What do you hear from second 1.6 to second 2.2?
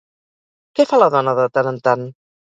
en tant?